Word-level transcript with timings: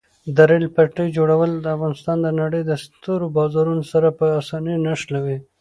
د 0.35 0.37
ریل 0.49 0.65
پټلۍ 0.75 1.07
جوړول 1.17 1.51
افغانستان 1.75 2.17
د 2.21 2.27
نړۍ 2.41 2.61
له 2.69 2.75
سترو 2.83 3.33
بازارونو 3.37 3.83
سره 3.91 4.07
په 4.19 4.25
اسانۍ 4.41 4.75
نښلوي. 4.85 5.37